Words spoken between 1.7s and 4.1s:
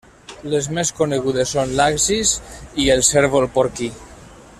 l'axis i el cérvol porquí.